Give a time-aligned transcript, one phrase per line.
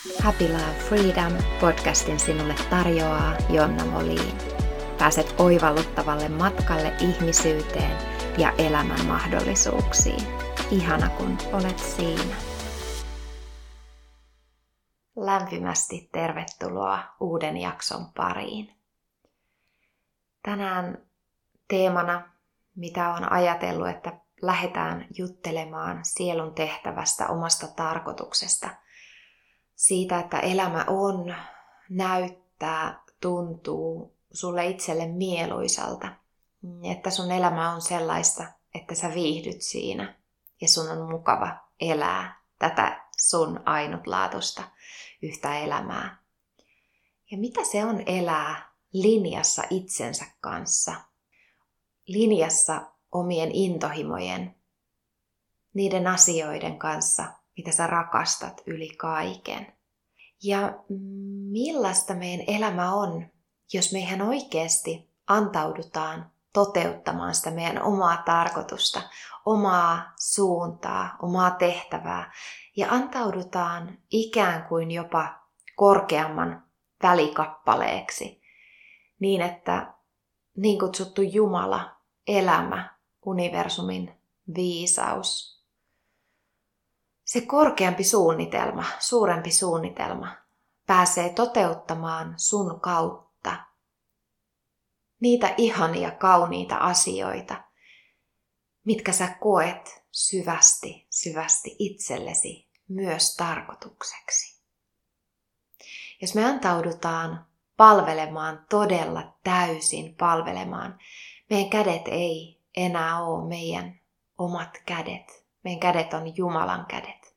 [0.00, 4.38] Happy Love Freedom podcastin sinulle tarjoaa Jonna Moliin.
[4.98, 7.96] Pääset oivalluttavalle matkalle ihmisyyteen
[8.38, 10.26] ja elämän mahdollisuuksiin.
[10.70, 12.36] Ihana kun olet siinä.
[15.16, 18.74] Lämpimästi tervetuloa uuden jakson pariin.
[20.42, 20.98] Tänään
[21.68, 22.30] teemana,
[22.76, 24.12] mitä on ajatellut, että
[24.42, 28.70] lähdetään juttelemaan sielun tehtävästä, omasta tarkoituksesta.
[29.80, 31.34] Siitä, että elämä on,
[31.90, 36.08] näyttää, tuntuu sulle itselle mieluisalta.
[36.92, 40.14] Että sun elämä on sellaista, että sä viihdyt siinä
[40.60, 44.62] ja sun on mukava elää tätä sun ainutlaatusta
[45.22, 46.22] yhtä elämää.
[47.30, 50.94] Ja mitä se on elää linjassa itsensä kanssa?
[52.06, 54.54] Linjassa omien intohimojen,
[55.74, 59.72] niiden asioiden kanssa, mitä sä rakastat yli kaiken.
[60.42, 60.78] Ja
[61.50, 63.26] millaista meidän elämä on,
[63.72, 69.02] jos me ihan oikeasti antaudutaan toteuttamaan sitä meidän omaa tarkoitusta,
[69.46, 72.32] omaa suuntaa, omaa tehtävää
[72.76, 75.34] ja antaudutaan ikään kuin jopa
[75.76, 76.62] korkeamman
[77.02, 78.40] välikappaleeksi
[79.20, 79.94] niin, että
[80.56, 82.94] niin kutsuttu Jumala, elämä,
[83.26, 84.20] universumin
[84.54, 85.59] viisaus.
[87.30, 90.36] Se korkeampi suunnitelma, suurempi suunnitelma,
[90.86, 93.56] pääsee toteuttamaan sun kautta
[95.20, 97.64] niitä ihania, kauniita asioita,
[98.84, 104.60] mitkä sä koet syvästi, syvästi itsellesi myös tarkoitukseksi.
[106.20, 110.98] Jos me antaudutaan palvelemaan todella täysin palvelemaan,
[111.50, 114.00] meidän kädet ei enää ole meidän
[114.38, 115.40] omat kädet.
[115.64, 117.36] Meidän kädet on Jumalan kädet.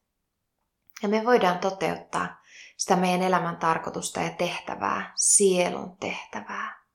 [1.03, 2.43] Ja me voidaan toteuttaa
[2.77, 6.85] sitä meidän elämän tarkoitusta ja tehtävää, sielun tehtävää,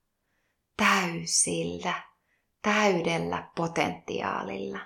[0.77, 2.03] täysillä,
[2.62, 4.78] täydellä potentiaalilla.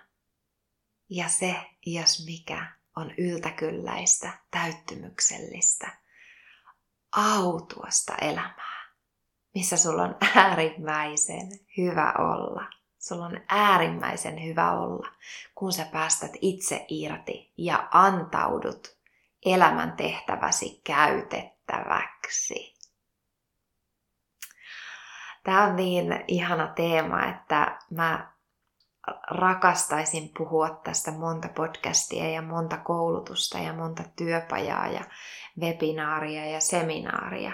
[1.11, 5.99] Ja se, jos mikä, on yltäkylläistä, täyttymyksellistä,
[7.17, 8.93] autuosta elämää,
[9.55, 15.09] missä sulla on äärimmäisen hyvä olla Sulla on äärimmäisen hyvä olla,
[15.55, 18.97] kun sä päästät itse irti ja antaudut
[19.45, 22.75] elämän tehtäväsi käytettäväksi.
[25.45, 28.33] Tämä on niin ihana teema, että mä
[29.31, 35.05] rakastaisin puhua tästä monta podcastia ja monta koulutusta ja monta työpajaa ja
[35.61, 37.53] webinaaria ja seminaaria.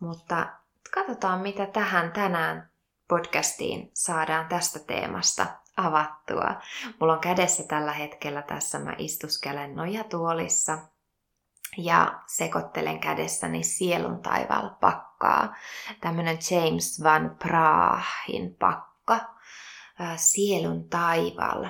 [0.00, 0.46] Mutta
[0.94, 2.75] katsotaan, mitä tähän tänään
[3.08, 5.46] podcastiin saadaan tästä teemasta
[5.76, 6.60] avattua.
[7.00, 10.78] Mulla on kädessä tällä hetkellä tässä, mä istuskelen nojatuolissa
[11.78, 15.54] ja sekoittelen kädessäni sielun taival pakkaa.
[16.00, 19.20] Tämmönen James Van Prahin pakka,
[20.16, 21.66] sielun taival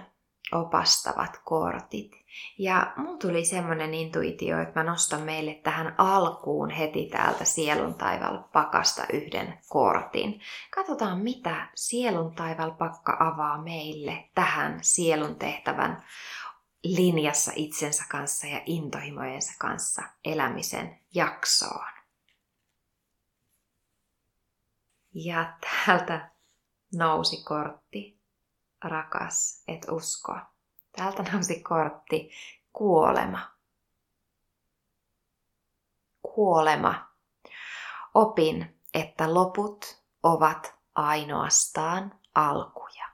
[0.53, 2.26] opastavat kortit.
[2.59, 8.39] Ja mun tuli semmonen intuitio, että mä nostan meille tähän alkuun heti täältä sielun taival
[8.53, 10.41] pakasta yhden kortin.
[10.75, 16.05] Katsotaan, mitä sielun taival pakka avaa meille tähän sielun tehtävän
[16.83, 21.97] linjassa itsensä kanssa ja intohimojensa kanssa elämisen jaksoon.
[25.15, 26.31] Ja täältä
[26.95, 28.17] nousi kortti.
[28.85, 30.39] Rakas, et usko.
[30.97, 32.31] Täältä nousi kortti
[32.73, 33.51] kuolema.
[36.23, 37.09] Kuolema.
[38.15, 43.09] Opin, että loput ovat ainoastaan alkuja.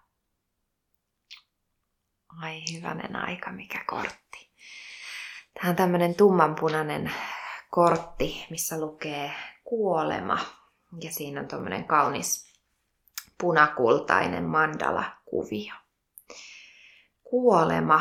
[2.42, 4.50] Ai hyvänen aika, mikä kortti.
[5.54, 7.12] Tämä on tämmöinen tummanpunainen
[7.70, 9.32] kortti, missä lukee
[9.64, 10.38] kuolema.
[11.00, 12.52] Ja siinä on tämmöinen kaunis
[13.40, 15.81] punakultainen mandala-kuvio
[17.32, 18.00] kuolema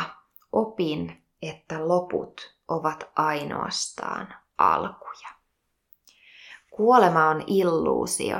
[0.52, 5.28] opin, että loput ovat ainoastaan alkuja.
[6.70, 8.36] Kuolema on illuusio.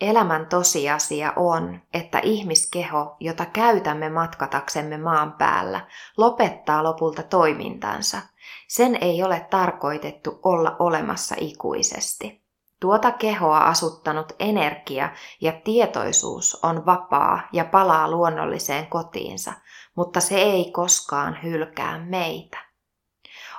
[0.00, 8.20] Elämän tosiasia on, että ihmiskeho, jota käytämme matkataksemme maan päällä, lopettaa lopulta toimintansa.
[8.68, 12.39] Sen ei ole tarkoitettu olla olemassa ikuisesti.
[12.80, 15.10] Tuota kehoa asuttanut energia
[15.40, 19.52] ja tietoisuus on vapaa ja palaa luonnolliseen kotiinsa,
[19.94, 22.58] mutta se ei koskaan hylkää meitä.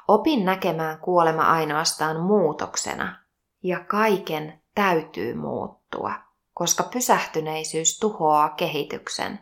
[0.07, 3.19] Opin näkemään kuolema ainoastaan muutoksena,
[3.63, 6.13] ja kaiken täytyy muuttua,
[6.53, 9.39] koska pysähtyneisyys tuhoaa kehityksen.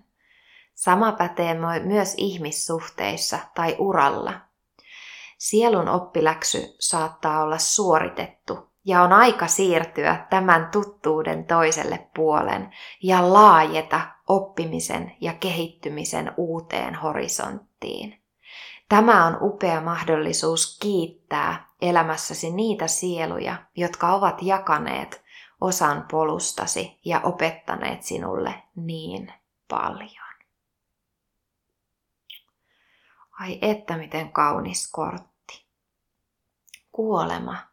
[0.74, 4.34] Sama pätee myös ihmissuhteissa tai uralla.
[5.38, 12.74] Sielun oppiläksy saattaa olla suoritettu ja on aika siirtyä tämän tuttuuden toiselle puolen
[13.04, 18.22] ja laajeta oppimisen ja kehittymisen uuteen horisonttiin.
[18.90, 25.24] Tämä on upea mahdollisuus kiittää elämässäsi niitä sieluja, jotka ovat jakaneet
[25.62, 29.34] osan polustasi ja opettaneet sinulle niin
[29.68, 30.30] paljon.
[33.40, 35.66] Ai että miten kaunis kortti.
[36.92, 37.69] Kuolema.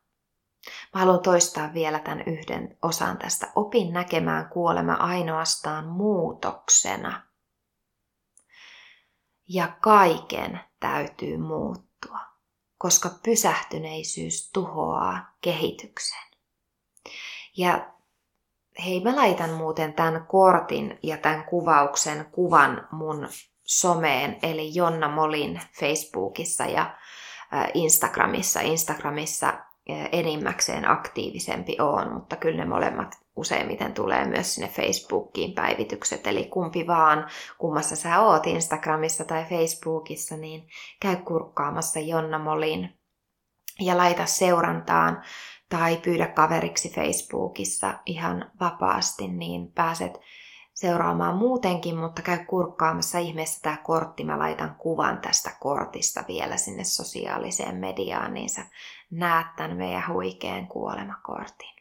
[0.94, 3.52] Mä haluan toistaa vielä tämän yhden osan tästä.
[3.54, 7.22] Opin näkemään kuolema ainoastaan muutoksena.
[9.48, 12.18] Ja kaiken täytyy muuttua,
[12.78, 16.26] koska pysähtyneisyys tuhoaa kehityksen.
[17.56, 17.90] Ja
[18.84, 23.28] hei, mä laitan muuten tämän kortin ja tämän kuvauksen kuvan mun
[23.64, 26.96] someen, eli Jonna Molin Facebookissa ja
[27.74, 28.60] Instagramissa.
[28.60, 29.52] Instagramissa
[30.12, 36.86] enimmäkseen aktiivisempi on, mutta kyllä ne molemmat useimmiten tulee myös sinne Facebookiin päivitykset, eli kumpi
[36.86, 37.26] vaan,
[37.58, 40.68] kummassa sä oot Instagramissa tai Facebookissa, niin
[41.00, 42.98] käy kurkkaamassa Jonna Molin
[43.80, 45.22] ja laita seurantaan
[45.68, 50.20] tai pyydä kaveriksi Facebookissa ihan vapaasti, niin pääset
[50.74, 54.24] seuraamaan muutenkin, mutta käy kurkkaamassa ihmeessä tämä kortti.
[54.24, 58.66] Mä laitan kuvan tästä kortista vielä sinne sosiaaliseen mediaan, niin sä
[59.10, 61.76] näet tämän meidän huikean kuolemakortin.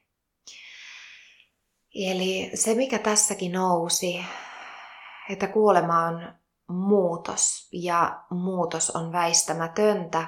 [1.96, 4.26] Eli se, mikä tässäkin nousi,
[5.30, 6.34] että kuolema on
[6.68, 10.28] muutos ja muutos on väistämätöntä,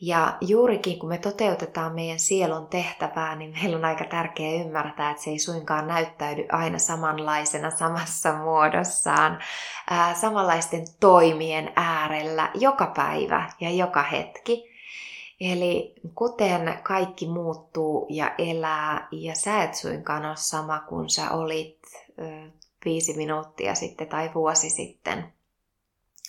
[0.00, 5.22] ja juurikin kun me toteutetaan meidän sielun tehtävää, niin meillä on aika tärkeää ymmärtää, että
[5.22, 9.38] se ei suinkaan näyttäydy aina samanlaisena samassa muodossaan,
[9.90, 14.75] ää, samanlaisten toimien äärellä joka päivä ja joka hetki.
[15.40, 21.78] Eli kuten kaikki muuttuu ja elää, ja sä et suinkaan ole sama kuin sä olit
[22.18, 22.50] ö,
[22.84, 25.32] viisi minuuttia sitten tai vuosi sitten,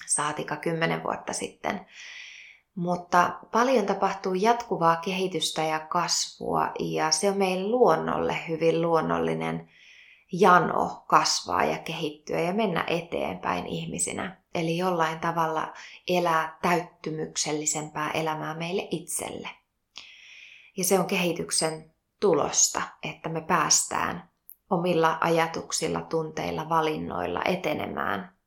[0.08, 1.86] saatika kymmenen vuotta sitten,
[2.76, 9.70] mutta paljon tapahtuu jatkuvaa kehitystä ja kasvua ja se on meidän luonnolle hyvin luonnollinen
[10.32, 14.42] jano kasvaa ja kehittyä ja mennä eteenpäin ihmisinä.
[14.58, 15.74] Eli jollain tavalla
[16.08, 19.50] elää täyttymyksellisempää elämää meille itselle.
[20.78, 24.30] Ja se on kehityksen tulosta, että me päästään
[24.70, 28.38] omilla ajatuksilla, tunteilla, valinnoilla etenemään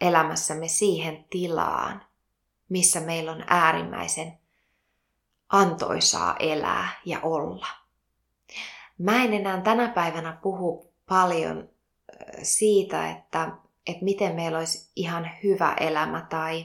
[0.00, 2.02] elämässämme siihen tilaan,
[2.68, 4.38] missä meillä on äärimmäisen
[5.48, 7.66] antoisaa elää ja olla.
[8.98, 11.68] Mä en enää tänä päivänä puhu paljon
[12.42, 16.64] siitä, että, että miten meillä olisi ihan hyvä elämä tai,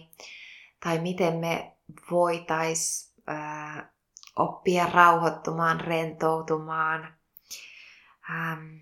[0.84, 1.78] tai miten me
[2.12, 3.92] voitais ää,
[4.36, 7.14] oppia rauhoittumaan, rentoutumaan.
[8.30, 8.76] Ähm,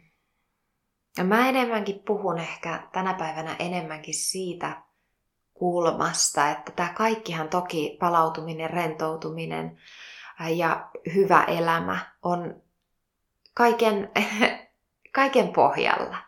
[1.24, 4.82] mä enemmänkin puhun ehkä tänä päivänä enemmänkin siitä,
[5.54, 9.78] kulmasta, että tämä kaikkihan toki palautuminen, rentoutuminen
[10.56, 12.62] ja hyvä elämä on
[13.54, 14.12] kaiken,
[15.16, 16.27] kaiken pohjalla.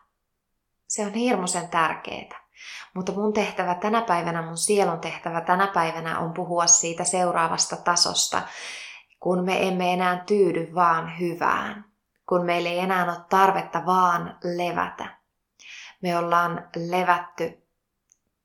[0.89, 2.49] Se on hirmuisen tärkeää.
[2.93, 8.41] Mutta mun tehtävä tänä päivänä, mun sielun tehtävä tänä päivänä on puhua siitä seuraavasta tasosta,
[9.19, 11.85] kun me emme enää tyydy vaan hyvään,
[12.29, 15.17] kun meillä ei enää ole tarvetta vaan levätä.
[16.01, 17.63] Me ollaan levätty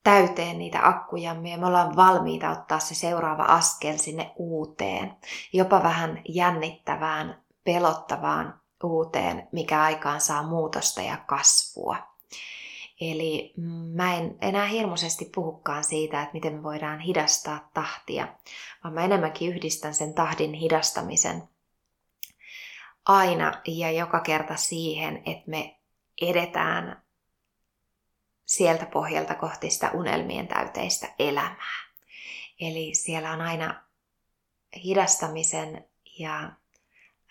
[0.03, 5.17] täyteen niitä akkujamme ja me ollaan valmiita ottaa se seuraava askel sinne uuteen,
[5.53, 12.14] jopa vähän jännittävään, pelottavaan uuteen, mikä aikaan saa muutosta ja kasvua.
[13.01, 13.55] Eli
[13.95, 18.29] mä en enää hirmuisesti puhukaan siitä, että miten me voidaan hidastaa tahtia,
[18.85, 21.43] vaan mä enemmänkin yhdistän sen tahdin hidastamisen
[23.07, 25.77] aina ja joka kerta siihen, että me
[26.23, 27.03] edetään
[28.45, 31.85] sieltä pohjalta kohti sitä unelmien täyteistä elämää.
[32.61, 33.83] Eli siellä on aina
[34.85, 35.85] hidastamisen
[36.19, 36.53] ja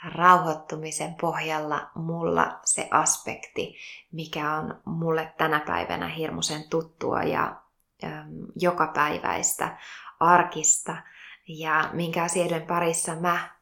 [0.06, 3.76] rauhoittumisen pohjalla mulla se aspekti,
[4.12, 7.56] mikä on mulle tänä päivänä hirmuisen tuttua ja
[8.04, 8.12] äm,
[8.56, 9.78] jokapäiväistä,
[10.20, 10.98] arkista
[11.48, 13.56] ja minkä asioiden parissa mä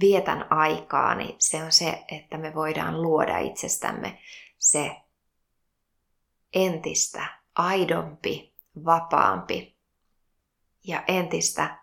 [0.00, 4.18] vietän aikaani, se on se, että me voidaan luoda itsestämme
[4.58, 4.96] se
[6.54, 8.54] entistä aidompi,
[8.84, 9.76] vapaampi
[10.84, 11.78] ja entistä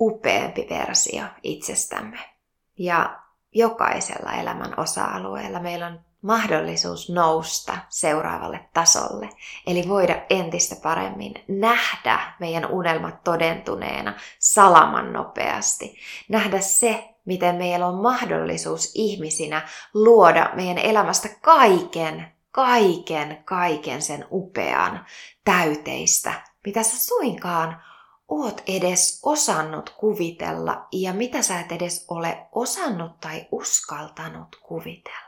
[0.00, 2.35] upeampi versio itsestämme.
[2.78, 3.20] Ja
[3.52, 9.28] jokaisella elämän osa-alueella meillä on mahdollisuus nousta seuraavalle tasolle.
[9.66, 15.96] Eli voida entistä paremmin nähdä meidän unelmat todentuneena salaman nopeasti.
[16.28, 25.06] Nähdä se, miten meillä on mahdollisuus ihmisinä luoda meidän elämästä kaiken, kaiken, kaiken sen upean,
[25.44, 26.32] täyteistä,
[26.66, 27.82] mitä sä suinkaan
[28.28, 35.26] oot edes osannut kuvitella ja mitä sä et edes ole osannut tai uskaltanut kuvitella.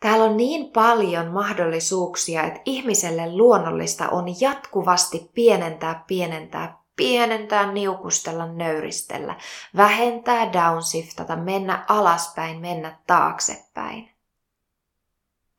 [0.00, 9.36] Täällä on niin paljon mahdollisuuksia, että ihmiselle luonnollista on jatkuvasti pienentää, pienentää, pienentää, niukustella, nöyristellä,
[9.76, 14.13] vähentää, downshiftata, mennä alaspäin, mennä taaksepäin.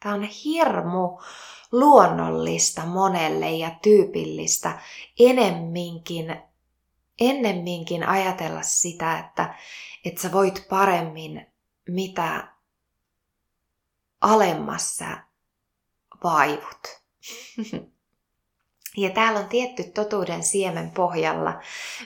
[0.05, 1.19] Tämä on hirmu
[1.71, 4.79] luonnollista monelle ja tyypillistä
[5.19, 6.35] enemminkin,
[7.19, 9.55] ennemminkin ajatella sitä, että,
[10.05, 11.45] että sä voit paremmin
[11.89, 12.47] mitä
[14.21, 15.05] alemmassa
[16.23, 17.01] vaivut.
[18.97, 21.61] Ja täällä on tietty totuuden siemen pohjalla.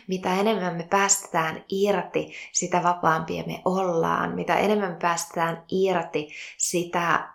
[0.08, 4.36] Mitä enemmän me päästetään irti, sitä vapaampia me ollaan.
[4.36, 7.34] Mitä enemmän me päästetään irti, sitä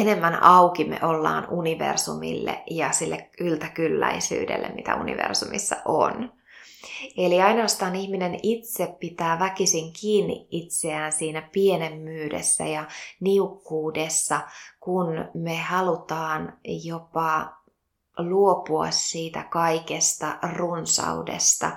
[0.00, 6.32] enemmän auki me ollaan universumille ja sille yltäkylläisyydelle, mitä universumissa on.
[7.16, 12.84] Eli ainoastaan ihminen itse pitää väkisin kiinni itseään siinä pienemyydessä ja
[13.20, 14.40] niukkuudessa,
[14.80, 17.56] kun me halutaan jopa
[18.18, 21.70] luopua siitä kaikesta runsaudesta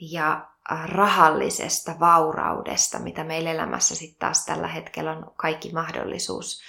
[0.00, 0.48] ja
[0.84, 6.62] rahallisesta vauraudesta, mitä meillä elämässä sitten taas tällä hetkellä on kaikki mahdollisuus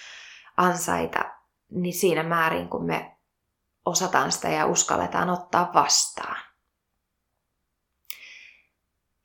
[0.58, 1.20] ansaita,
[1.72, 3.18] niin siinä määrin, kun me
[3.86, 6.38] osataan sitä ja uskalletaan ottaa vastaan.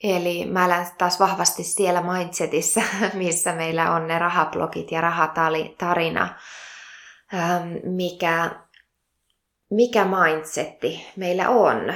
[0.02, 2.80] Eli mä elän taas vahvasti siellä mindsetissa,
[3.14, 6.38] missä meillä on ne rahablogit ja rahatarina,
[7.34, 8.50] ähm, mikä,
[9.70, 11.94] mikä mindsetti meillä on.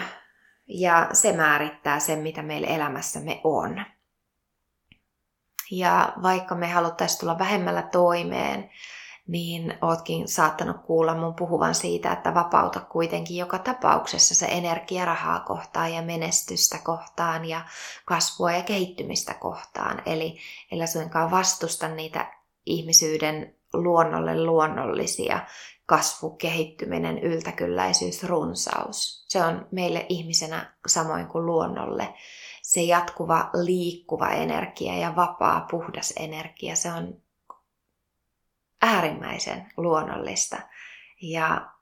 [0.66, 3.84] Ja se määrittää sen, mitä meillä elämässämme on.
[5.70, 8.70] Ja vaikka me haluttaisiin tulla vähemmällä toimeen,
[9.32, 15.40] niin ootkin saattanut kuulla mun puhuvan siitä, että vapauta kuitenkin joka tapauksessa se energia rahaa
[15.40, 17.64] kohtaan ja menestystä kohtaan ja
[18.04, 20.02] kasvua ja kehittymistä kohtaan.
[20.06, 20.38] Eli,
[20.72, 22.32] eli suinkaan vastusta niitä
[22.66, 25.40] ihmisyyden luonnolle luonnollisia
[25.86, 29.24] kasvu, kehittyminen, yltäkylläisyys, runsaus.
[29.28, 32.14] Se on meille ihmisenä samoin kuin luonnolle
[32.62, 36.76] se jatkuva liikkuva energia ja vapaa puhdas energia.
[36.76, 37.22] Se on
[38.82, 40.56] äärimmäisen luonnollista
[41.22, 41.72] ja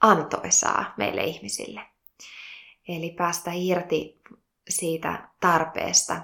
[0.00, 1.80] antoisaa meille ihmisille.
[2.88, 4.22] Eli päästä irti
[4.68, 6.20] siitä tarpeesta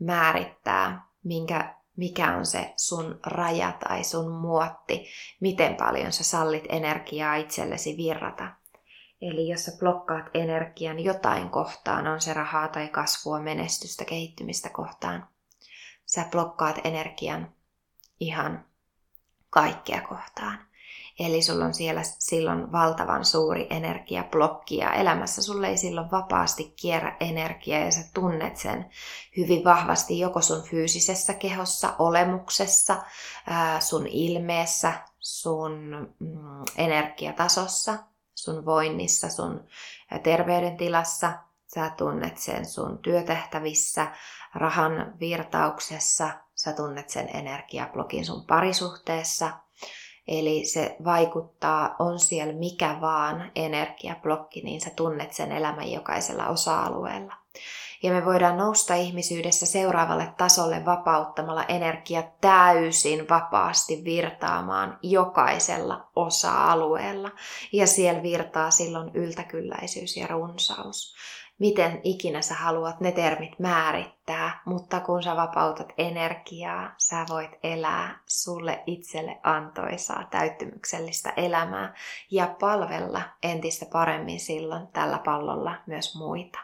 [0.00, 5.06] määrittää, minkä, mikä on se sun raja tai sun muotti,
[5.40, 8.52] miten paljon sä sallit energiaa itsellesi virrata.
[9.20, 15.28] Eli jos sä blokkaat energian jotain kohtaan, on se rahaa tai kasvua, menestystä, kehittymistä kohtaan,
[16.06, 17.54] sä blokkaat energian
[18.20, 18.64] ihan
[19.54, 20.58] kaikkea kohtaan.
[21.18, 27.16] Eli sulla on siellä silloin valtavan suuri energiablokki ja elämässä sulle ei silloin vapaasti kierrä
[27.20, 28.90] energiaa ja sä tunnet sen
[29.36, 33.02] hyvin vahvasti joko sun fyysisessä kehossa, olemuksessa,
[33.80, 35.72] sun ilmeessä, sun
[36.18, 37.98] mm, energiatasossa,
[38.34, 39.64] sun voinnissa, sun
[40.22, 41.32] terveydentilassa.
[41.74, 44.06] Sä tunnet sen sun työtehtävissä,
[44.54, 49.50] rahan virtauksessa, sä tunnet sen energiablokin sun parisuhteessa.
[50.28, 57.34] Eli se vaikuttaa, on siellä mikä vaan energiablokki, niin sä tunnet sen elämän jokaisella osa-alueella.
[58.02, 67.30] Ja me voidaan nousta ihmisyydessä seuraavalle tasolle vapauttamalla energia täysin vapaasti virtaamaan jokaisella osa-alueella.
[67.72, 71.14] Ja siellä virtaa silloin yltäkylläisyys ja runsaus
[71.58, 78.18] miten ikinä sä haluat ne termit määrittää, mutta kun sä vapautat energiaa, sä voit elää
[78.26, 81.94] sulle itselle antoisaa, täyttymyksellistä elämää
[82.30, 86.58] ja palvella entistä paremmin silloin tällä pallolla myös muita.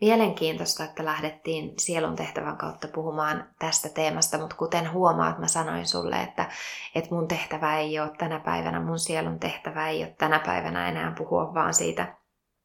[0.00, 6.22] Mielenkiintoista, että lähdettiin sielun tehtävän kautta puhumaan tästä teemasta, mutta kuten huomaat, mä sanoin sulle,
[6.22, 6.50] että,
[6.94, 11.12] että mun tehtävä ei ole tänä päivänä, mun sielun tehtävä ei ole tänä päivänä enää
[11.18, 12.21] puhua vaan siitä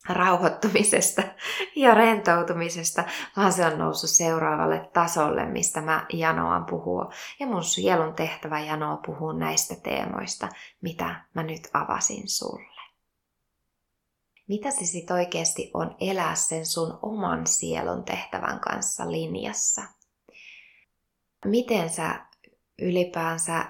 [0.10, 1.24] rauhoittumisesta
[1.76, 3.04] ja rentoutumisesta,
[3.38, 7.12] vaan se on noussut seuraavalle tasolle, mistä mä janoan puhua.
[7.40, 10.50] Ja mun sielun tehtävä janoa puhua näistä teemoista,
[10.82, 12.78] mitä mä nyt avasin sulle.
[14.48, 19.82] Mitä se sitten oikeasti on elää sen sun oman sielun tehtävän kanssa linjassa?
[21.46, 22.26] Miten sä
[22.82, 23.66] ylipäänsä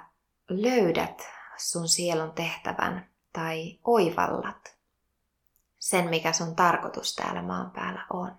[0.49, 4.76] löydät sun sielun tehtävän tai oivallat
[5.89, 8.35] sen, mikä sun tarkoitus täällä maan päällä on.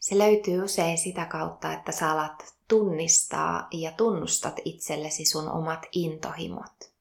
[0.00, 6.92] Se löytyy usein sitä kautta, että sä alat tunnistaa ja tunnustat itsellesi sun omat intohimot.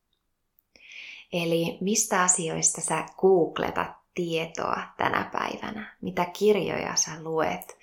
[1.34, 7.78] Eli mistä asioista sä googletat tietoa tänä päivänä, mitä kirjoja sä luet,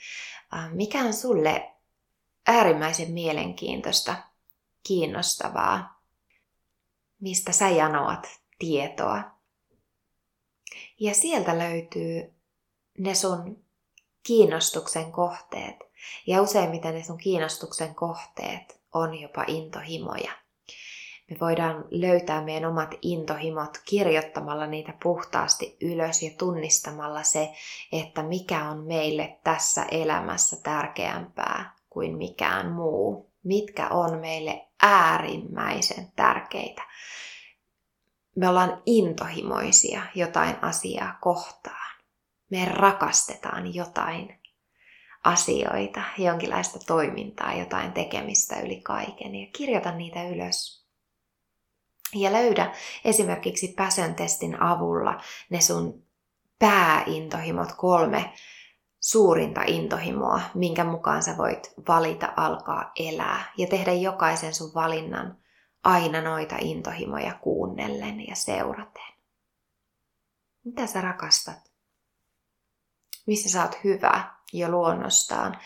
[0.71, 1.73] mikä on sulle
[2.47, 4.17] äärimmäisen mielenkiintoista,
[4.83, 6.03] kiinnostavaa,
[7.21, 8.27] mistä sä janoat
[8.59, 9.42] tietoa.
[11.03, 12.35] Ja sieltä löytyy
[12.99, 13.65] ne sun
[14.23, 15.77] kiinnostuksen kohteet.
[16.27, 20.33] Ja useimmiten ne sun kiinnostuksen kohteet on jopa intohimoja.
[21.31, 27.53] Me voidaan löytää meidän omat intohimot kirjoittamalla niitä puhtaasti ylös ja tunnistamalla se,
[27.93, 33.31] että mikä on meille tässä elämässä tärkeämpää kuin mikään muu.
[33.43, 36.83] Mitkä on meille äärimmäisen tärkeitä.
[38.37, 41.97] Me ollaan intohimoisia jotain asiaa kohtaan.
[42.51, 44.41] Me rakastetaan jotain
[45.25, 50.83] asioita, jonkinlaista toimintaa, jotain tekemistä yli kaiken ja kirjoita niitä ylös
[52.15, 52.75] ja löydä
[53.05, 55.21] esimerkiksi Passion testin avulla
[55.51, 56.03] ne sun
[56.59, 58.33] pääintohimot, kolme
[59.01, 65.42] suurinta intohimoa, minkä mukaan sä voit valita alkaa elää ja tehdä jokaisen sun valinnan
[65.85, 69.13] aina noita intohimoja kuunnellen ja seuraten.
[70.65, 71.73] Mitä sä rakastat?
[73.27, 75.59] Missä sä oot hyvä jo luonnostaan?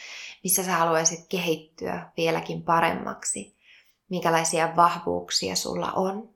[0.44, 3.56] Missä sä haluaisit kehittyä vieläkin paremmaksi?
[4.08, 6.34] Minkälaisia vahvuuksia sulla on?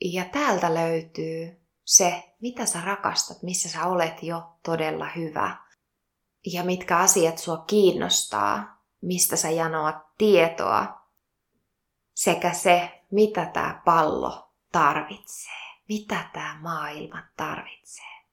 [0.00, 5.56] Ja täältä löytyy se, mitä sä rakastat, missä sä olet jo todella hyvä.
[6.52, 10.99] Ja mitkä asiat sua kiinnostaa, mistä sä janoat tietoa.
[12.20, 15.52] Sekä se, mitä tämä pallo tarvitsee.
[15.88, 18.24] Mitä tämä maailma tarvitsee.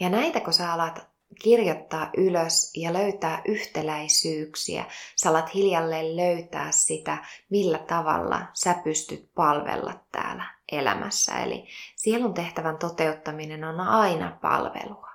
[0.00, 1.06] Ja näitä kun sä alat
[1.42, 4.84] kirjoittaa ylös ja löytää yhtäläisyyksiä.
[5.16, 11.42] Sä alat hiljalleen löytää sitä, millä tavalla sä pystyt palvella täällä elämässä.
[11.42, 15.10] Eli sielun tehtävän toteuttaminen on aina palvelua.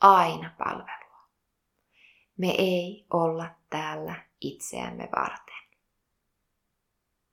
[0.00, 1.28] Aina palvelua.
[2.36, 5.71] Me ei olla täällä itseämme varten.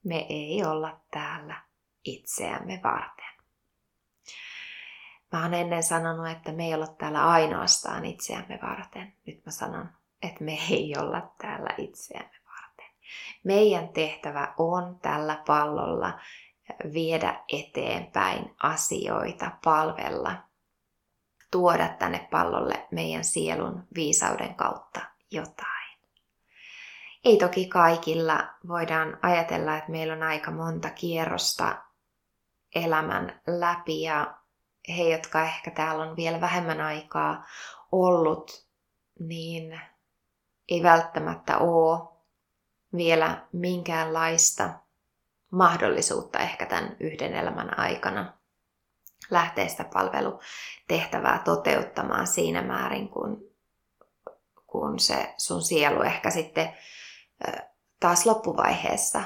[0.09, 1.61] Me ei olla täällä
[2.03, 3.29] itseämme varten.
[5.31, 9.13] Mä oon ennen sanonut, että me ei olla täällä ainoastaan itseämme varten.
[9.25, 9.89] Nyt mä sanon,
[10.21, 12.85] että me ei olla täällä itseämme varten.
[13.43, 16.19] Meidän tehtävä on tällä pallolla
[16.93, 20.35] viedä eteenpäin asioita, palvella,
[21.51, 25.78] tuoda tänne pallolle meidän sielun viisauden kautta jotain.
[27.25, 31.83] Ei toki kaikilla voidaan ajatella, että meillä on aika monta kierrosta
[32.75, 34.37] elämän läpi ja
[34.97, 37.45] he, jotka ehkä täällä on vielä vähemmän aikaa
[37.91, 38.67] ollut,
[39.19, 39.81] niin
[40.69, 42.09] ei välttämättä ole
[42.95, 44.69] vielä minkäänlaista
[45.51, 48.33] mahdollisuutta ehkä tämän yhden elämän aikana
[49.29, 53.51] lähteä sitä palvelutehtävää toteuttamaan siinä määrin, kun,
[54.67, 56.77] kun se sun sielu ehkä sitten
[57.99, 59.21] taas loppuvaiheessa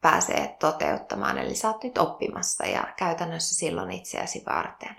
[0.00, 1.38] pääsee toteuttamaan.
[1.38, 4.96] Eli sä oot nyt oppimassa ja käytännössä silloin itseäsi varten.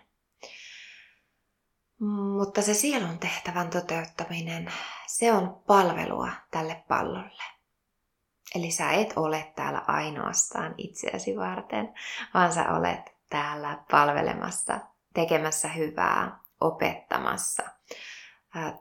[2.38, 4.74] Mutta se sielun tehtävän toteuttaminen,
[5.08, 7.44] se on palvelua tälle pallolle.
[8.56, 11.94] Eli sä et ole täällä ainoastaan itseäsi varten,
[12.34, 14.80] vaan sä olet täällä palvelemassa,
[15.14, 17.64] tekemässä hyvää, opettamassa,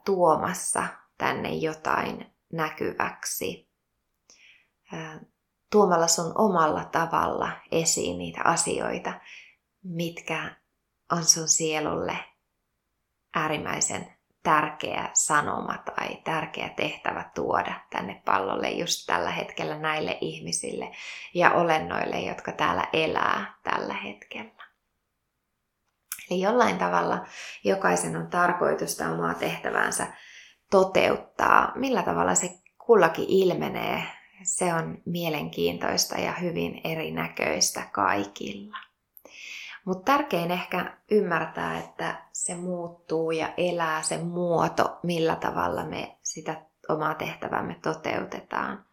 [0.05, 0.83] tuomassa
[1.17, 3.69] tänne jotain näkyväksi,
[5.71, 9.13] tuomalla sun omalla tavalla esiin niitä asioita,
[9.83, 10.55] mitkä
[11.11, 12.17] on sun sielulle
[13.35, 20.91] äärimmäisen tärkeä sanoma tai tärkeä tehtävä tuoda tänne pallolle just tällä hetkellä näille ihmisille
[21.33, 24.67] ja olennoille, jotka täällä elää tällä hetkellä.
[26.31, 27.25] Eli jollain tavalla
[27.63, 30.07] jokaisen on tarkoitus omaa tehtävänsä
[30.71, 31.71] toteuttaa.
[31.75, 34.03] Millä tavalla se kullakin ilmenee
[34.43, 38.77] se on mielenkiintoista ja hyvin erinäköistä kaikilla.
[39.85, 46.61] Mutta tärkein ehkä ymmärtää, että se muuttuu ja elää se muoto, millä tavalla me sitä
[46.89, 48.85] omaa tehtävämme toteutetaan.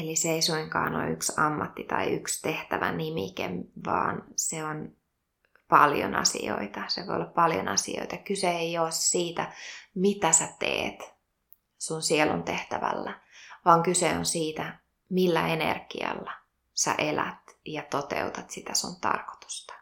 [0.00, 3.50] Eli se ei suinkaan ole yksi ammatti tai yksi tehtävä nimike,
[3.86, 4.92] vaan se on
[5.78, 6.80] paljon asioita.
[6.88, 8.16] Se voi olla paljon asioita.
[8.16, 9.52] Kyse ei ole siitä,
[9.94, 11.14] mitä sä teet
[11.78, 13.20] sun sielun tehtävällä,
[13.64, 14.78] vaan kyse on siitä,
[15.10, 16.32] millä energialla
[16.74, 19.74] sä elät ja toteutat sitä sun tarkoitusta.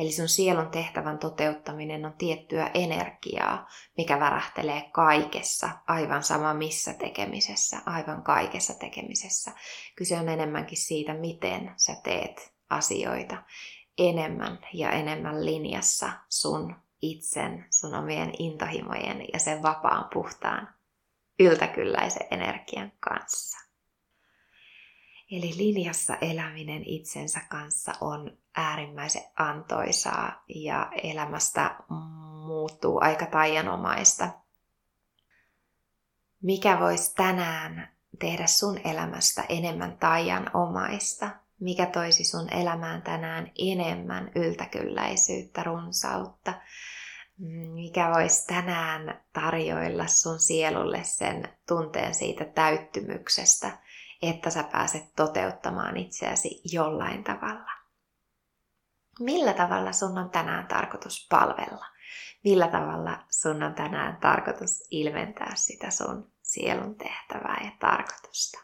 [0.00, 7.76] Eli sun sielun tehtävän toteuttaminen on tiettyä energiaa, mikä värähtelee kaikessa, aivan sama missä tekemisessä,
[7.86, 9.52] aivan kaikessa tekemisessä.
[9.96, 13.42] Kyse on enemmänkin siitä, miten sä teet asioita
[13.98, 20.74] enemmän ja enemmän linjassa sun itsen, sun omien intohimojen ja sen vapaan puhtaan
[21.40, 23.58] yltäkylläisen energian kanssa.
[25.30, 31.76] Eli linjassa eläminen itsensä kanssa on äärimmäisen antoisaa ja elämästä
[32.46, 34.28] muuttuu aika taianomaista.
[36.42, 41.43] Mikä voisi tänään tehdä sun elämästä enemmän taianomaista?
[41.60, 46.54] Mikä toisi sun elämään tänään enemmän yltäkylläisyyttä, runsautta?
[47.74, 53.78] Mikä voisi tänään tarjoilla sun sielulle sen tunteen siitä täyttymyksestä,
[54.22, 57.70] että sä pääset toteuttamaan itseäsi jollain tavalla.
[59.20, 61.86] Millä tavalla sun on tänään tarkoitus palvella?
[62.44, 68.63] Millä tavalla sun on tänään tarkoitus ilmentää sitä sun sielun tehtävää ja tarkoitusta?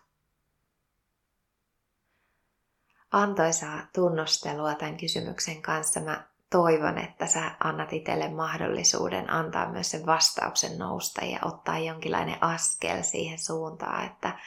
[3.12, 6.00] Antoisaa tunnustelua tämän kysymyksen kanssa.
[6.00, 12.42] Mä toivon, että sä annat itselle mahdollisuuden antaa myös sen vastauksen nousta ja ottaa jonkinlainen
[12.42, 14.38] askel siihen suuntaan, että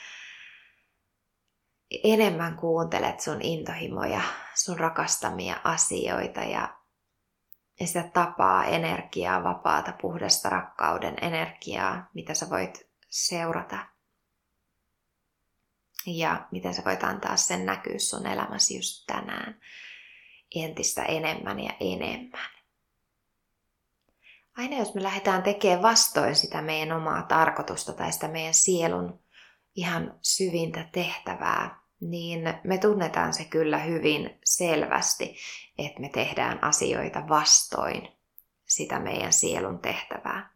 [2.04, 4.22] enemmän kuuntelet sun intohimoja,
[4.56, 6.78] sun rakastamia asioita ja,
[7.80, 13.93] ja sitä tapaa, energiaa, vapaata, puhdasta rakkauden energiaa, mitä sä voit seurata.
[16.06, 19.60] Ja miten sä voit antaa sen näkyä sun elämäsi just tänään
[20.56, 22.50] entistä enemmän ja enemmän.
[24.58, 29.20] Aina jos me lähdetään tekemään vastoin sitä meidän omaa tarkoitusta tai sitä meidän sielun
[29.76, 35.36] ihan syvintä tehtävää, niin me tunnetaan se kyllä hyvin selvästi,
[35.78, 38.08] että me tehdään asioita vastoin
[38.66, 40.53] sitä meidän sielun tehtävää.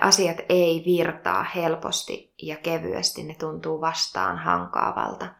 [0.00, 5.34] Asiat ei virtaa helposti ja kevyesti, ne tuntuu vastaan hankaavalta.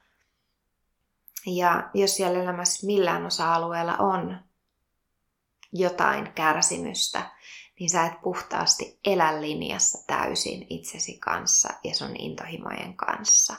[1.47, 4.39] Ja jos siellä elämässä millään osa-alueella on
[5.73, 7.31] jotain kärsimystä,
[7.81, 13.55] niin sä et puhtaasti elä linjassa täysin itsesi kanssa ja sun intohimojen kanssa.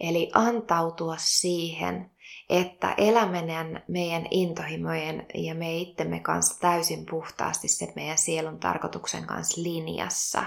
[0.00, 2.09] Eli antautua siihen,
[2.50, 9.62] että eläminen meidän intohimojen ja me itsemme kanssa täysin puhtaasti se meidän sielun tarkoituksen kanssa
[9.62, 10.44] linjassa.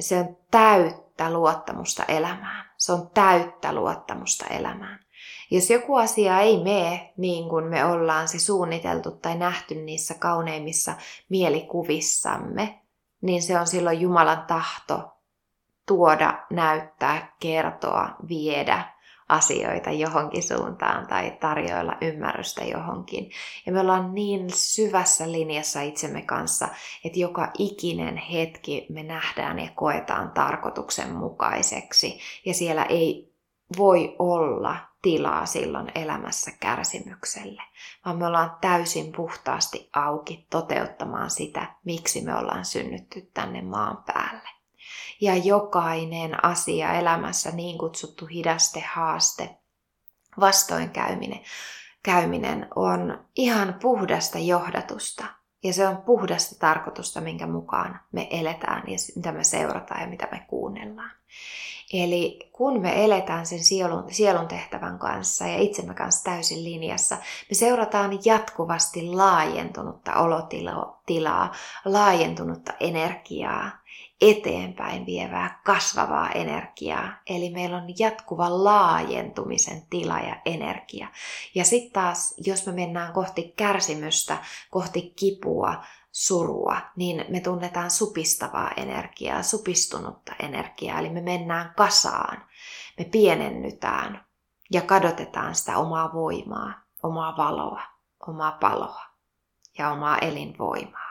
[0.00, 2.70] Se on täyttä luottamusta elämään.
[2.76, 5.00] Se on täyttä luottamusta elämään.
[5.50, 10.94] Jos joku asia ei mene niin kuin me ollaan se suunniteltu tai nähty niissä kauneimmissa
[11.28, 12.80] mielikuvissamme,
[13.20, 15.12] niin se on silloin Jumalan tahto
[15.86, 18.95] tuoda, näyttää, kertoa, viedä
[19.28, 23.30] asioita johonkin suuntaan tai tarjoilla ymmärrystä johonkin.
[23.66, 26.68] Ja me ollaan niin syvässä linjassa itsemme kanssa,
[27.04, 32.18] että joka ikinen hetki me nähdään ja koetaan tarkoituksenmukaiseksi.
[32.44, 33.32] Ja siellä ei
[33.78, 37.62] voi olla tilaa silloin elämässä kärsimykselle,
[38.04, 44.25] vaan me ollaan täysin puhtaasti auki toteuttamaan sitä, miksi me ollaan synnytty tänne maan päälle
[45.20, 49.56] ja jokainen asia elämässä, niin kutsuttu hidaste, haaste,
[50.40, 51.40] vastoinkäyminen,
[52.02, 55.24] käyminen on ihan puhdasta johdatusta.
[55.64, 60.28] Ja se on puhdasta tarkoitusta, minkä mukaan me eletään ja mitä me seurataan ja mitä
[60.32, 61.10] me kuunnellaan.
[61.92, 67.16] Eli kun me eletään sen sielun, sielun tehtävän kanssa ja itsemme kanssa täysin linjassa,
[67.50, 71.52] me seurataan jatkuvasti laajentunutta olotilaa,
[71.84, 73.70] laajentunutta energiaa,
[74.20, 77.12] eteenpäin vievää, kasvavaa energiaa.
[77.26, 81.08] Eli meillä on jatkuva laajentumisen tila ja energia.
[81.54, 84.38] Ja sitten taas, jos me mennään kohti kärsimystä,
[84.70, 90.98] kohti kipua, surua, niin me tunnetaan supistavaa energiaa, supistunutta energiaa.
[90.98, 92.42] Eli me mennään kasaan,
[92.98, 94.26] me pienennytään
[94.72, 97.82] ja kadotetaan sitä omaa voimaa, omaa valoa,
[98.28, 99.02] omaa paloa
[99.78, 101.05] ja omaa elinvoimaa.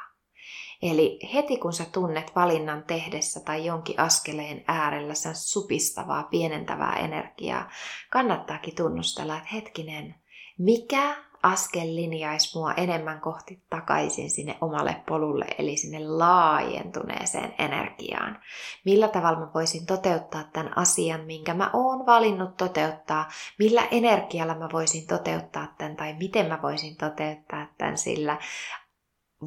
[0.81, 7.69] Eli heti kun sä tunnet valinnan tehdessä tai jonkin askeleen äärellä sen supistavaa, pienentävää energiaa,
[8.11, 10.15] kannattaakin tunnustella, että hetkinen,
[10.57, 18.39] mikä askel linjaisi mua enemmän kohti takaisin sinne omalle polulle, eli sinne laajentuneeseen energiaan.
[18.85, 24.69] Millä tavalla mä voisin toteuttaa tämän asian, minkä mä oon valinnut toteuttaa, millä energialla mä
[24.73, 28.37] voisin toteuttaa tämän, tai miten mä voisin toteuttaa tämän sillä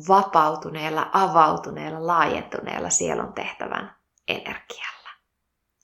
[0.09, 3.97] vapautuneella, avautuneella, laajentuneella sielun tehtävän
[4.29, 5.09] energialla.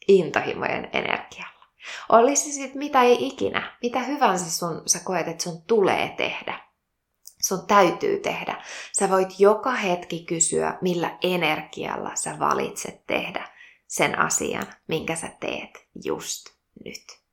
[0.09, 1.67] intohimojen energialla.
[2.09, 6.61] Olisi sitten mitä ei ikinä, mitä hyvänsä sun, sä koet, että sun tulee tehdä.
[7.43, 8.63] Sun täytyy tehdä.
[8.93, 13.49] Sä voit joka hetki kysyä, millä energialla sä valitset tehdä
[13.87, 16.47] sen asian, minkä sä teet just
[16.85, 17.24] nyt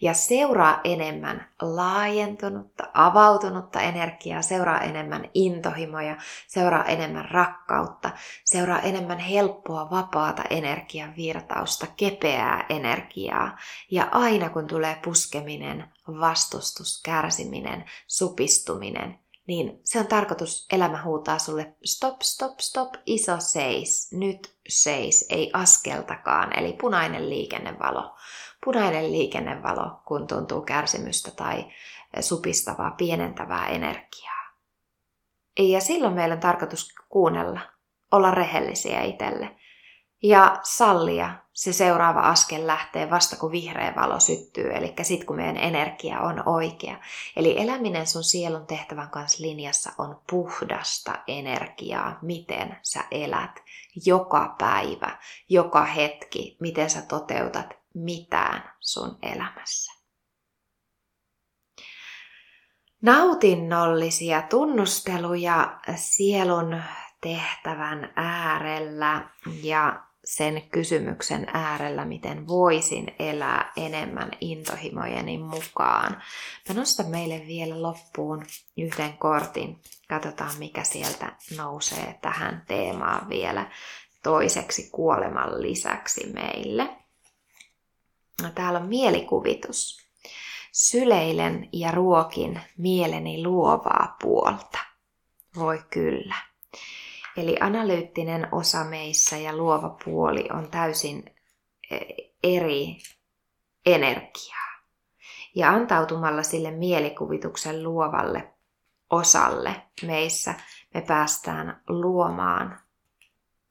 [0.00, 8.10] ja seuraa enemmän laajentunutta, avautunutta energiaa, seuraa enemmän intohimoja, seuraa enemmän rakkautta,
[8.44, 13.58] seuraa enemmän helppoa, vapaata energian virtausta, kepeää energiaa.
[13.90, 21.74] Ja aina kun tulee puskeminen, vastustus, kärsiminen, supistuminen, niin se on tarkoitus, elämä huutaa sulle
[21.84, 28.14] stop, stop, stop, iso seis, nyt seis, ei askeltakaan, eli punainen liikennevalo
[28.64, 31.64] punainen liikennevalo, kun tuntuu kärsimystä tai
[32.20, 34.38] supistavaa, pienentävää energiaa.
[35.58, 37.60] Ja silloin meillä on tarkoitus kuunnella,
[38.12, 39.56] olla rehellisiä itselle
[40.22, 45.56] ja sallia se seuraava askel lähtee vasta kun vihreä valo syttyy, eli sitten kun meidän
[45.56, 46.96] energia on oikea.
[47.36, 53.62] Eli eläminen sun sielun tehtävän kanssa linjassa on puhdasta energiaa, miten sä elät
[54.06, 55.18] joka päivä,
[55.48, 59.98] joka hetki, miten sä toteutat mitään sun elämässä.
[63.02, 66.82] Nautinnollisia tunnusteluja sielun
[67.20, 69.30] tehtävän äärellä
[69.62, 76.22] ja sen kysymyksen äärellä, miten voisin elää enemmän intohimojeni mukaan.
[76.68, 78.46] Mä nostan meille vielä loppuun
[78.76, 79.82] yhden kortin.
[80.08, 83.70] Katsotaan, mikä sieltä nousee tähän teemaan vielä
[84.22, 86.96] toiseksi kuoleman lisäksi meille.
[88.42, 90.08] No, täällä on mielikuvitus.
[90.72, 94.78] Syleilen ja ruokin mieleni luovaa puolta.
[95.56, 96.34] Voi kyllä.
[97.36, 101.34] Eli analyyttinen osa meissä ja luova puoli on täysin
[101.90, 101.96] e,
[102.42, 102.98] eri
[103.86, 104.68] energiaa.
[105.54, 108.54] Ja antautumalla sille mielikuvituksen luovalle
[109.10, 110.54] osalle meissä
[110.94, 112.80] me päästään luomaan,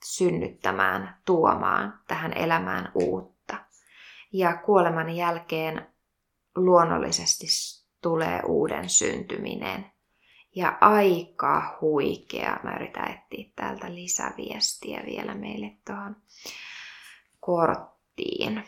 [0.06, 3.37] synnyttämään, tuomaan tähän elämään uutta
[4.34, 5.88] ja kuoleman jälkeen
[6.56, 7.48] luonnollisesti
[8.02, 9.86] tulee uuden syntyminen.
[10.56, 12.60] Ja aika huikea.
[12.64, 16.16] Mä yritän etsiä täältä lisäviestiä vielä meille tuohon
[17.40, 18.64] korttiin.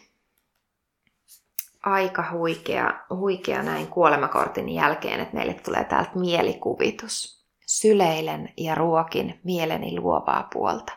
[1.84, 7.46] Aika huikea, huikea näin kuolemakortin jälkeen, että meille tulee täältä mielikuvitus.
[7.66, 10.92] Syleilen ja ruokin mieleni luovaa puolta.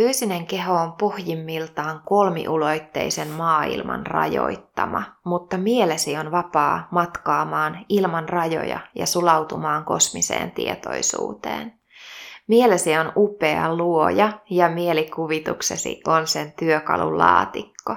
[0.00, 9.06] Fyysinen keho on pohjimmiltaan kolmiuloitteisen maailman rajoittama, mutta mielesi on vapaa matkaamaan ilman rajoja ja
[9.06, 11.74] sulautumaan kosmiseen tietoisuuteen.
[12.46, 17.96] Mielesi on upea luoja ja mielikuvituksesi on sen työkalun laatikko.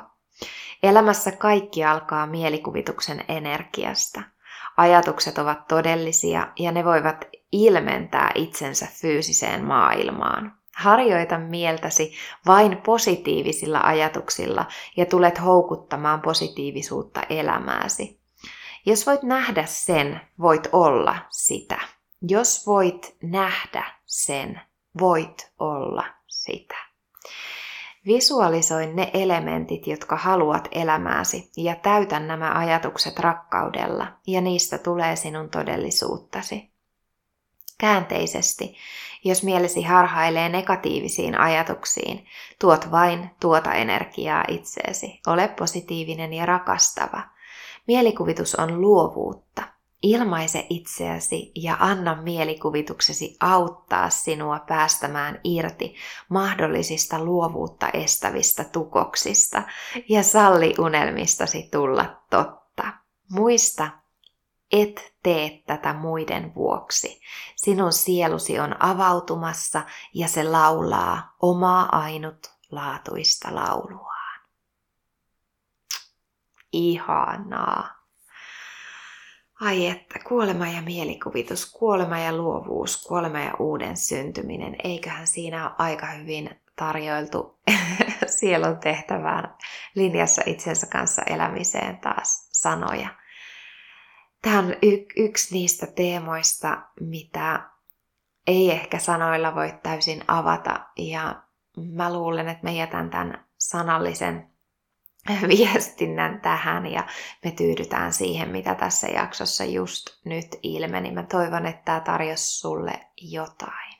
[0.84, 4.22] Elämässä kaikki alkaa mielikuvituksen energiasta.
[4.78, 10.63] Ajatukset ovat todellisia ja ne voivat ilmentää itsensä fyysiseen maailmaan.
[10.76, 12.14] Harjoita mieltäsi
[12.46, 14.66] vain positiivisilla ajatuksilla
[14.98, 18.20] ja tulet houkuttamaan positiivisuutta elämääsi.
[18.86, 21.80] Jos voit nähdä sen, voit olla sitä.
[22.22, 24.62] Jos voit nähdä sen,
[25.00, 26.76] voit olla sitä.
[28.08, 35.50] Visualisoi ne elementit, jotka haluat elämääsi ja täytä nämä ajatukset rakkaudella ja niistä tulee sinun
[35.50, 36.73] todellisuuttasi.
[37.84, 38.76] Käänteisesti,
[39.24, 42.26] jos mielesi harhailee negatiivisiin ajatuksiin,
[42.60, 45.20] tuot vain tuota energiaa itseesi.
[45.28, 47.22] Ole positiivinen ja rakastava.
[47.88, 49.64] Mielikuvitus on luovuutta.
[50.04, 55.96] Ilmaise itseäsi ja anna mielikuvituksesi auttaa sinua päästämään irti
[56.30, 59.64] mahdollisista luovuutta estävistä tukoksista
[60.10, 62.84] ja salli unelmistasi tulla totta.
[63.32, 64.03] Muista,
[64.74, 67.22] et tee tätä muiden vuoksi.
[67.56, 69.82] Sinun sielusi on avautumassa
[70.14, 74.40] ja se laulaa omaa ainutlaatuista lauluaan.
[76.72, 78.04] Ihanaa.
[79.62, 84.76] Ai että, kuolema ja mielikuvitus, kuolema ja luovuus, kuolema ja uuden syntyminen.
[84.84, 87.60] Eiköhän siinä ole aika hyvin tarjoiltu
[88.40, 89.56] sielun tehtävään
[89.96, 93.23] linjassa itsensä kanssa elämiseen taas sanoja.
[94.44, 97.70] Tämä on y- yksi niistä teemoista, mitä
[98.48, 100.88] ei ehkä sanoilla voi täysin avata.
[100.98, 101.44] Ja
[101.78, 104.50] mä luulen, että mä jätän tämän sanallisen
[105.58, 107.08] viestinnän tähän ja
[107.46, 111.12] me tyydytään siihen, mitä tässä jaksossa just nyt ilmeni.
[111.12, 113.94] Mä toivon, että tämä tarjosi sulle jotain.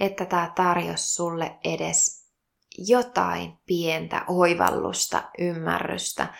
[0.00, 2.30] Että tämä tarjosi sulle edes
[2.78, 6.34] jotain pientä oivallusta, ymmärrystä,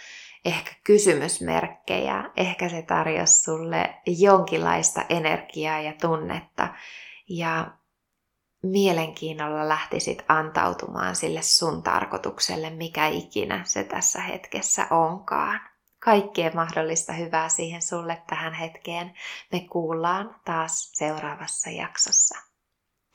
[0.44, 6.68] ehkä kysymysmerkkejä, ehkä se tarjosi sulle jonkinlaista energiaa ja tunnetta.
[7.28, 7.70] Ja
[8.62, 15.60] mielenkiinnolla lähtisit antautumaan sille sun tarkoitukselle, mikä ikinä se tässä hetkessä onkaan.
[15.98, 19.14] Kaikkea mahdollista hyvää siihen sulle tähän hetkeen.
[19.52, 22.38] Me kuullaan taas seuraavassa jaksossa.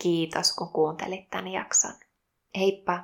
[0.01, 1.93] Kiitos kun kuuntelit tämän jakson.
[2.57, 3.03] Heippa!